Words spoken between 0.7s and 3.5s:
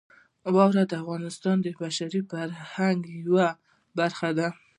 د افغانستان د بشري فرهنګ یوه